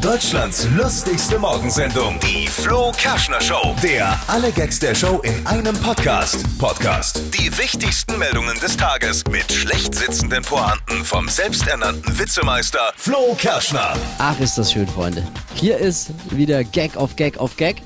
Deutschlands 0.00 0.66
lustigste 0.76 1.38
Morgensendung, 1.38 2.18
die 2.20 2.46
Flo 2.46 2.90
Kerschner 2.96 3.40
Show. 3.40 3.74
Der 3.82 4.18
alle 4.28 4.50
Gags 4.50 4.78
der 4.78 4.94
Show 4.94 5.20
in 5.22 5.46
einem 5.46 5.76
Podcast. 5.76 6.42
Podcast. 6.58 7.22
Die 7.34 7.50
wichtigsten 7.58 8.18
Meldungen 8.18 8.58
des 8.60 8.78
Tages 8.78 9.22
mit 9.30 9.52
schlecht 9.52 9.94
sitzenden 9.94 10.42
Pointen 10.42 11.04
vom 11.04 11.28
selbsternannten 11.28 12.18
Witzemeister 12.18 12.92
Flo 12.96 13.36
Kerschner. 13.36 13.92
Ach, 14.18 14.40
ist 14.40 14.56
das 14.56 14.72
schön, 14.72 14.86
Freunde. 14.86 15.22
Hier 15.54 15.76
ist 15.76 16.12
wieder 16.30 16.64
Gag 16.64 16.96
auf 16.96 17.16
Gag 17.16 17.36
auf 17.36 17.58
Gag. 17.58 17.82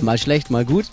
Mal 0.00 0.16
schlecht, 0.16 0.50
mal 0.50 0.64
gut. 0.64 0.84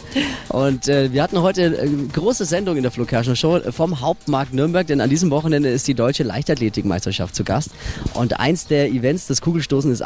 Und 0.50 0.88
äh, 0.88 1.14
wir 1.14 1.22
hatten 1.22 1.42
heute 1.42 1.78
eine 1.80 2.08
große 2.08 2.46
Sendung 2.46 2.78
in 2.78 2.82
der 2.82 2.92
Flo 2.92 3.06
Kerschner 3.06 3.36
Show 3.36 3.60
vom 3.72 4.02
Hauptmarkt 4.02 4.54
Nürnberg, 4.54 4.88
denn 4.88 5.00
an 5.00 5.12
diesem 5.12 5.30
Wochenende 5.30 5.70
ist 5.70 5.88
die 5.88 5.94
deutsche 5.94 6.24
Leichtathletikmeisterschaft 6.24 7.36
zu 7.36 7.44
Gast. 7.44 7.70
Und 8.16 8.40
eins 8.40 8.66
der 8.66 8.90
Events, 8.90 9.28
das 9.28 9.42
Kugelstoßen, 9.42 9.92
ist 9.92 10.02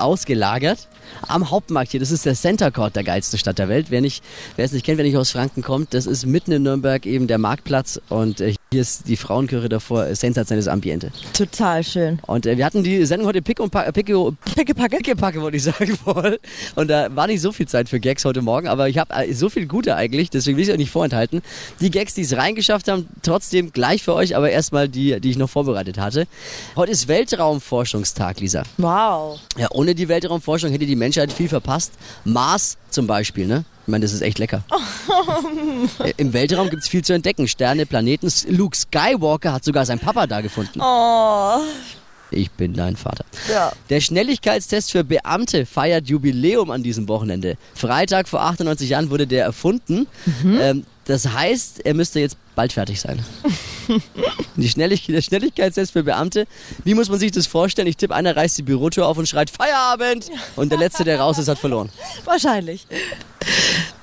ausgelagert 0.49 0.87
am 1.27 1.49
Hauptmarkt 1.49 1.91
hier. 1.91 1.99
Das 1.99 2.11
ist 2.11 2.25
der 2.25 2.35
Center 2.35 2.71
Court 2.71 2.95
der 2.95 3.03
geilsten 3.03 3.39
Stadt 3.39 3.59
der 3.59 3.67
Welt. 3.69 3.87
Wer, 3.89 4.01
nicht, 4.01 4.23
wer 4.55 4.65
es 4.65 4.71
nicht 4.71 4.85
kennt, 4.85 4.97
wer 4.97 5.05
nicht 5.05 5.17
aus 5.17 5.31
Franken 5.31 5.61
kommt, 5.61 5.93
das 5.93 6.05
ist 6.05 6.25
mitten 6.25 6.51
in 6.51 6.63
Nürnberg 6.63 7.05
eben 7.05 7.27
der 7.27 7.37
Marktplatz 7.37 7.99
und 8.09 8.41
äh, 8.41 8.53
hier 8.71 8.81
ist 8.81 9.07
die 9.07 9.17
Frauenkirche 9.17 9.67
davor, 9.67 10.05
äh, 10.05 10.15
sensationelles 10.15 10.67
Ambiente. 10.67 11.11
Total 11.33 11.83
schön. 11.83 12.19
Und 12.27 12.45
äh, 12.45 12.57
wir 12.57 12.65
hatten 12.65 12.83
die 12.83 13.03
Sendung 13.05 13.27
heute 13.27 13.41
Pick 13.41 13.59
und 13.59 13.71
Pack, 13.71 13.91
Pick, 13.93 14.13
Pickepacke? 14.55 14.97
Pickepacke, 14.97 15.41
wollte 15.41 15.57
ich 15.57 15.63
sagen 15.63 15.97
voll. 16.03 16.39
Und 16.75 16.89
da 16.89 17.15
war 17.15 17.27
nicht 17.27 17.41
so 17.41 17.51
viel 17.51 17.67
Zeit 17.67 17.89
für 17.89 17.99
Gags 17.99 18.23
heute 18.25 18.41
Morgen, 18.41 18.67
aber 18.67 18.87
ich 18.87 18.97
habe 18.97 19.13
äh, 19.13 19.33
so 19.33 19.49
viel 19.49 19.65
Gute 19.65 19.95
eigentlich, 19.95 20.29
deswegen 20.29 20.57
will 20.57 20.63
ich 20.63 20.69
es 20.69 20.73
euch 20.73 20.79
nicht 20.79 20.91
vorenthalten. 20.91 21.41
Die 21.79 21.89
Gags, 21.89 22.13
die 22.13 22.21
es 22.21 22.37
reingeschafft 22.37 22.87
haben, 22.87 23.07
trotzdem 23.23 23.71
gleich 23.71 24.03
für 24.03 24.13
euch, 24.13 24.35
aber 24.35 24.51
erstmal 24.51 24.87
die, 24.87 25.19
die 25.19 25.31
ich 25.31 25.37
noch 25.37 25.49
vorbereitet 25.49 25.97
hatte. 25.97 26.27
Heute 26.75 26.91
ist 26.91 27.07
Weltraumforschungstag, 27.07 28.39
Lisa. 28.39 28.63
Wow. 28.77 29.39
Ja, 29.57 29.69
ohne 29.71 29.95
die 29.95 30.07
Weltraumforschung 30.39 30.71
hätte 30.71 30.85
die 30.85 30.95
Menschheit 30.95 31.31
viel 31.33 31.49
verpasst. 31.49 31.93
Mars 32.23 32.77
zum 32.89 33.07
Beispiel, 33.07 33.45
ne? 33.45 33.65
Ich 33.85 33.91
meine, 33.91 34.03
das 34.03 34.13
ist 34.13 34.21
echt 34.21 34.39
lecker. 34.39 34.63
Äh, 36.03 36.13
Im 36.17 36.33
Weltraum 36.33 36.69
gibt 36.69 36.83
es 36.83 36.89
viel 36.89 37.03
zu 37.03 37.13
entdecken. 37.13 37.47
Sterne, 37.47 37.85
Planeten. 37.85 38.31
Luke 38.49 38.77
Skywalker 38.77 39.53
hat 39.53 39.63
sogar 39.63 39.85
seinen 39.85 39.99
Papa 39.99 40.27
da 40.27 40.41
gefunden. 40.41 40.79
Oh. 40.81 41.59
Ich 42.31 42.51
bin 42.51 42.73
dein 42.73 42.95
Vater. 42.95 43.25
Ja. 43.51 43.71
Der 43.89 44.01
Schnelligkeitstest 44.01 44.91
für 44.91 45.03
Beamte 45.03 45.65
feiert 45.65 46.07
Jubiläum 46.07 46.69
an 46.69 46.83
diesem 46.83 47.07
Wochenende. 47.07 47.57
Freitag 47.73 48.27
vor 48.27 48.41
98 48.41 48.89
Jahren 48.89 49.09
wurde 49.09 49.25
der 49.25 49.45
erfunden. 49.45 50.07
Ähm, 50.43 50.85
das 51.05 51.27
heißt, 51.27 51.85
er 51.85 51.95
müsste 51.95 52.19
jetzt 52.19 52.37
bald 52.55 52.71
fertig 52.73 53.01
sein. 53.01 53.19
Die 54.55 54.69
Schnellig 54.69 55.05
der 55.07 55.21
Schnelligkeitstest 55.21 55.93
für 55.93 56.03
Beamte. 56.03 56.47
Wie 56.83 56.93
muss 56.93 57.09
man 57.09 57.19
sich 57.19 57.31
das 57.31 57.47
vorstellen? 57.47 57.87
Ich 57.87 57.97
tippe, 57.97 58.15
einer 58.15 58.35
reißt 58.35 58.57
die 58.57 58.63
Bürotür 58.63 59.07
auf 59.07 59.17
und 59.17 59.27
schreit 59.27 59.49
Feierabend. 59.49 60.29
Und 60.55 60.71
der 60.71 60.79
Letzte, 60.79 61.03
der 61.03 61.19
raus 61.19 61.37
ist, 61.37 61.47
hat 61.47 61.59
verloren. 61.59 61.89
Wahrscheinlich. 62.25 62.87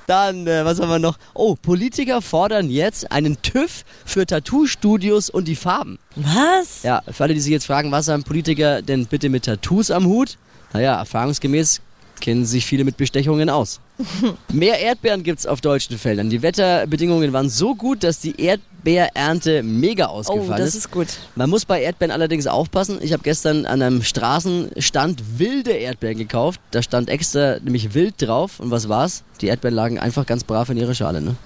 Dann, 0.06 0.46
äh, 0.46 0.64
was 0.64 0.80
haben 0.80 0.88
wir 0.88 0.98
noch? 0.98 1.18
Oh, 1.34 1.56
Politiker 1.56 2.22
fordern 2.22 2.70
jetzt 2.70 3.10
einen 3.10 3.42
TÜV 3.42 3.84
für 4.04 4.24
Tattoo-Studios 4.24 5.30
und 5.30 5.48
die 5.48 5.56
Farben. 5.56 5.98
Was? 6.14 6.84
Ja, 6.84 7.02
für 7.10 7.24
alle, 7.24 7.34
die 7.34 7.40
sich 7.40 7.52
jetzt 7.52 7.66
fragen, 7.66 7.90
was 7.90 8.08
haben 8.08 8.22
Politiker 8.22 8.82
denn 8.82 9.06
bitte 9.06 9.28
mit 9.28 9.44
Tattoos 9.44 9.90
am 9.90 10.06
Hut? 10.06 10.38
Naja, 10.72 10.96
erfahrungsgemäß 10.98 11.80
kennen 12.20 12.44
sich 12.46 12.64
viele 12.66 12.84
mit 12.84 12.96
Bestechungen 12.96 13.50
aus. 13.50 13.80
Mehr 14.52 14.78
Erdbeeren 14.80 15.22
gibt's 15.22 15.46
auf 15.46 15.60
deutschen 15.60 15.98
Feldern. 15.98 16.28
Die 16.30 16.42
Wetterbedingungen 16.42 17.32
waren 17.32 17.48
so 17.48 17.74
gut, 17.74 18.04
dass 18.04 18.20
die 18.20 18.38
Erdbeerernte 18.40 19.62
mega 19.62 20.06
Oh, 20.08 20.18
ausgefallen 20.18 20.58
das 20.60 20.68
ist. 20.70 20.74
ist 20.76 20.90
gut. 20.90 21.06
Man 21.34 21.48
muss 21.50 21.64
bei 21.64 21.82
Erdbeeren 21.82 22.10
allerdings 22.12 22.46
aufpassen. 22.46 22.98
Ich 23.00 23.12
habe 23.12 23.22
gestern 23.22 23.64
an 23.66 23.80
einem 23.82 24.02
Straßenstand 24.02 25.38
wilde 25.38 25.72
Erdbeeren 25.72 26.18
gekauft. 26.18 26.60
Da 26.72 26.82
stand 26.82 27.08
extra 27.08 27.58
nämlich 27.60 27.94
wild 27.94 28.14
drauf. 28.18 28.60
Und 28.60 28.70
was 28.70 28.88
war's? 28.88 29.22
Die 29.40 29.46
Erdbeeren 29.46 29.74
lagen 29.74 29.98
einfach 29.98 30.26
ganz 30.26 30.44
brav 30.44 30.68
in 30.70 30.76
ihrer 30.76 30.94
Schale. 30.94 31.20
Ne? 31.20 31.36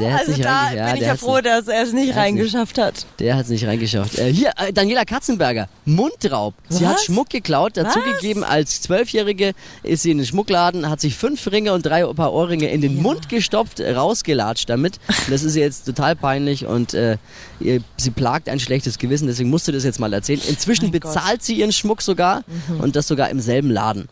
Der 0.00 0.18
also 0.18 0.32
da 0.40 0.66
reinge- 0.68 0.76
ja, 0.76 0.86
bin 0.92 0.96
ich 1.02 1.08
ja 1.08 1.16
froh, 1.16 1.40
dass 1.40 1.68
er 1.68 1.82
es 1.82 1.92
nicht 1.92 2.16
reingeschafft 2.16 2.78
hat. 2.78 3.06
Der 3.18 3.36
hat's 3.36 3.48
nicht 3.48 3.66
reingeschafft. 3.66 4.18
Äh, 4.18 4.32
hier, 4.32 4.52
äh, 4.56 4.72
Daniela 4.72 5.04
Katzenberger, 5.04 5.68
Mundraub. 5.84 6.54
Sie 6.68 6.84
Was? 6.84 6.90
hat 6.92 7.00
Schmuck 7.02 7.30
geklaut, 7.30 7.76
dazu 7.76 7.98
Was? 7.98 8.20
gegeben, 8.20 8.44
als 8.44 8.80
Zwölfjährige 8.82 9.52
ist 9.82 10.02
sie 10.02 10.10
in 10.10 10.18
den 10.18 10.26
Schmuckladen, 10.26 10.88
hat 10.90 11.00
sich 11.00 11.14
fünf 11.16 11.46
Ringe 11.50 11.72
und 11.72 11.84
drei 11.86 12.04
Paar 12.04 12.32
Ohrringe 12.32 12.68
in 12.70 12.80
den 12.80 12.96
Ja. 12.96 13.02
Mund 13.02 13.28
gestopft, 13.28 13.80
rausgelatscht 13.80 14.68
damit. 14.68 14.98
Und 15.08 15.30
das 15.30 15.42
ist 15.42 15.56
ihr 15.56 15.62
jetzt 15.62 15.84
total 15.86 16.16
peinlich 16.16 16.66
und 16.66 16.94
äh, 16.94 17.16
ihr, 17.60 17.80
sie 17.96 18.10
plagt 18.10 18.48
ein 18.48 18.60
schlechtes 18.60 18.98
Gewissen, 18.98 19.26
deswegen 19.26 19.50
musste 19.50 19.72
das 19.72 19.84
jetzt 19.84 20.00
mal 20.00 20.12
erzählen. 20.12 20.40
Inzwischen 20.48 20.90
Mein 20.90 21.00
Gott. 21.00 21.10
Mhm. 21.10 21.14
bezahlt 21.14 21.42
sie 21.42 21.54
ihren 21.54 21.72
Schmuck 21.72 22.02
sogar 22.02 22.42
und 22.80 22.96
das 22.96 23.06
sogar 23.08 23.30
im 23.30 23.40
selben 23.40 23.70
Laden. 23.70 24.08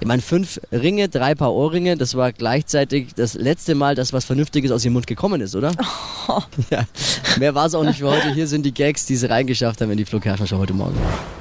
Ich 0.00 0.06
meine, 0.06 0.22
fünf 0.22 0.60
Ringe, 0.72 1.08
drei 1.08 1.34
Paar 1.34 1.52
Ohrringe, 1.52 1.96
das 1.96 2.14
war 2.14 2.32
gleichzeitig 2.32 3.14
das 3.14 3.34
letzte 3.34 3.74
Mal, 3.74 3.94
dass 3.94 4.12
was 4.12 4.24
Vernünftiges 4.24 4.70
aus 4.70 4.84
ihrem 4.84 4.94
Mund 4.94 5.06
gekommen 5.06 5.40
ist, 5.40 5.54
oder? 5.54 5.72
Ja, 6.70 6.84
mehr 7.38 7.56
war 7.56 7.66
es 7.66 7.74
auch 7.74 7.82
nicht 7.82 7.98
für 7.98 8.08
heute. 8.08 8.32
Hier 8.32 8.46
sind 8.46 8.64
die 8.64 8.72
Gags, 8.72 9.04
die 9.04 9.16
sie 9.16 9.28
reingeschafft 9.28 9.80
haben 9.80 9.90
in 9.90 9.96
die 9.96 10.06
Show 10.06 10.20
heute 10.58 10.72
Morgen. 10.74 10.94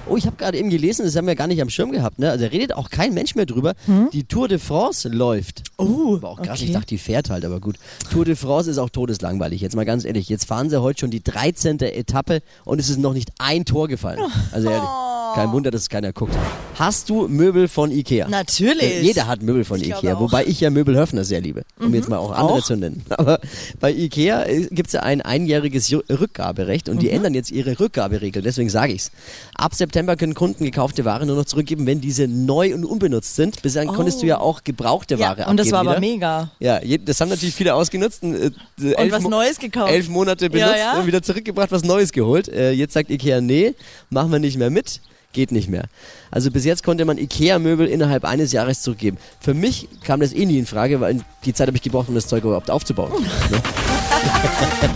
Oh, 0.07 0.17
ich 0.17 0.25
habe 0.25 0.35
gerade 0.35 0.57
eben 0.57 0.71
gelesen, 0.71 1.05
das 1.05 1.15
haben 1.15 1.27
wir 1.27 1.35
gar 1.35 1.45
nicht 1.45 1.61
am 1.61 1.69
Schirm 1.69 1.91
gehabt. 1.91 2.17
Ne? 2.17 2.31
Also 2.31 2.45
da 2.45 2.49
redet 2.49 2.73
auch 2.73 2.89
kein 2.89 3.13
Mensch 3.13 3.35
mehr 3.35 3.45
drüber. 3.45 3.75
Die 4.13 4.23
Tour 4.23 4.47
de 4.47 4.57
France 4.57 5.07
läuft. 5.07 5.61
Oh, 5.77 6.19
War 6.21 6.31
auch 6.31 6.37
krass. 6.41 6.57
okay. 6.59 6.65
Ich 6.65 6.71
dachte, 6.73 6.87
die 6.87 6.97
fährt 6.97 7.29
halt, 7.29 7.45
aber 7.45 7.59
gut. 7.59 7.75
Tour 8.11 8.25
de 8.25 8.35
France 8.35 8.71
ist 8.71 8.79
auch 8.79 8.89
todeslangweilig. 8.89 9.61
Jetzt 9.61 9.75
mal 9.75 9.85
ganz 9.85 10.05
ehrlich, 10.05 10.27
jetzt 10.29 10.45
fahren 10.45 10.69
sie 10.71 10.81
heute 10.81 11.01
schon 11.01 11.11
die 11.11 11.23
13. 11.23 11.79
Etappe 11.81 12.41
und 12.65 12.79
es 12.79 12.89
ist 12.89 12.97
noch 12.97 13.13
nicht 13.13 13.29
ein 13.37 13.65
Tor 13.65 13.87
gefallen. 13.87 14.19
Also 14.51 14.69
ehrlich, 14.69 14.89
kein 15.35 15.51
Wunder, 15.51 15.69
dass 15.69 15.83
es 15.83 15.89
keiner 15.89 16.13
guckt. 16.13 16.35
Hast 16.79 17.09
du 17.09 17.27
Möbel 17.27 17.67
von 17.67 17.91
Ikea? 17.91 18.29
Natürlich. 18.29 19.01
Jeder 19.03 19.27
hat 19.27 19.41
Möbel 19.41 19.65
von 19.65 19.81
Ich 19.81 19.89
Ikea. 19.89 20.15
Mhm. 20.15 20.19
wobei 20.21 20.45
ich 20.45 20.61
ja 20.61 20.69
Möbelhöfner 20.69 21.25
sehr 21.25 21.41
liebe, 21.41 21.63
um 21.77 21.93
jetzt 21.93 22.07
mal 22.07 22.17
auch 22.17 22.31
andere 22.31 22.59
auch. 22.59 22.63
zu 22.63 22.77
nennen. 22.77 23.03
Aber 23.09 23.39
bei 23.81 23.91
Ikea 23.91 24.45
gibt 24.71 24.87
es 24.87 24.93
ja 24.93 25.01
ein 25.01 25.21
einjähriges 25.21 25.91
Rückgaberecht 26.09 26.87
und 26.87 26.95
Mhm. 26.95 26.99
die 26.99 27.09
ändern 27.09 27.33
jetzt 27.33 27.51
ihre 27.51 27.77
Rückgaberegeln, 27.79 28.45
deswegen 28.45 28.69
sage 28.69 28.93
ich's. 28.93 29.11
Ab 29.55 29.75
September 29.75 30.15
können 30.15 30.35
Kunden 30.35 30.63
gekaufte 30.63 31.03
Ware 31.03 31.25
nur 31.25 31.35
noch 31.35 31.45
zurückgeben, 31.45 31.85
wenn 31.85 31.99
diese 31.99 32.27
neu 32.29 32.73
und 32.73 32.85
unbenutzt 32.85 33.35
sind. 33.35 33.61
Bislang 33.61 33.87
konntest 33.87 34.21
du 34.21 34.27
ja 34.27 34.39
auch 34.39 34.63
gebrauchte 34.63 35.15
Oh. 35.15 35.19
ja, 35.19 35.37
Ware 35.37 35.49
und 35.49 35.57
das 35.57 35.67
abgeben 35.67 35.71
war 35.73 35.79
aber 35.95 36.01
wieder. 36.01 36.13
mega. 36.13 36.51
Ja, 36.59 36.79
das 36.99 37.19
haben 37.19 37.27
natürlich 37.29 37.55
viele 37.55 37.73
ausgenutzt. 37.75 38.23
Und, 38.23 38.35
äh, 38.35 38.51
elf 38.93 39.11
was 39.11 39.23
Mo- 39.23 39.29
Neues 39.29 39.59
gekauft. 39.59 39.91
Elf 39.91 40.07
Monate 40.07 40.49
benutzt 40.49 40.71
Ja, 40.71 40.77
ja. 40.93 40.99
und 41.01 41.07
wieder 41.07 41.21
zurückgebracht, 41.21 41.71
was 41.73 41.83
Neues 41.83 42.13
geholt. 42.13 42.47
Äh, 42.47 42.71
jetzt 42.71 42.93
sagt 42.93 43.09
Ikea, 43.09 43.41
nee, 43.41 43.73
machen 44.09 44.31
wir 44.31 44.39
nicht 44.39 44.57
mehr 44.57 44.69
mit. 44.69 45.01
Geht 45.31 45.51
nicht 45.51 45.69
mehr. 45.69 45.83
Also 46.31 46.49
bis 46.49 46.65
jetzt 46.65 46.83
konnte 46.83 47.05
man 47.05 47.19
Ikea-Möbel 47.19 47.87
innerhalb 47.87 48.25
eines 48.25 48.51
Jahres 48.51 48.81
zurückgeben. 48.81 49.17
Für 49.39 49.53
mich 49.53 49.87
kam 50.03 50.19
das 50.21 50.33
eh 50.33 50.45
nie 50.45 50.57
in 50.57 50.65
Frage, 50.65 51.01
weil 51.01 51.19
die 51.45 51.53
Zeit 51.53 51.67
habe 51.67 51.77
ich 51.77 51.83
gebraucht, 51.83 52.09
um 52.09 52.15
das 52.15 52.27
Zeug 52.27 52.43
überhaupt 52.43 52.71
aufzubauen. 52.71 53.11
Ne? 53.49 53.61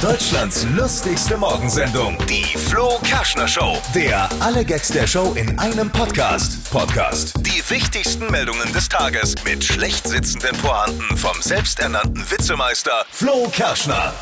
Deutschlands 0.02 0.66
lustigste 0.76 1.38
Morgensendung, 1.38 2.18
die 2.30 2.44
Flo 2.44 3.00
Kerschner 3.04 3.48
Show. 3.48 3.78
Der 3.96 4.28
alle 4.42 4.66
Gags 4.66 4.90
der 4.90 5.08
Show 5.08 5.34
in 5.36 5.58
einem 5.60 5.90
Podcast. 5.90 6.70
Podcast. 6.70 7.34
Die 7.40 7.64
wichtigsten 7.70 8.30
Meldungen 8.30 8.74
des 8.74 8.90
Tages 8.90 9.36
mit 9.46 9.64
schlecht 9.64 10.08
sitzenden 10.08 10.58
Pointen 10.58 11.16
vom 11.16 11.42
selbsternannten 11.42 12.30
Witzemeister 12.30 13.06
Flo 13.12 13.48
Kerschner. 13.52 14.14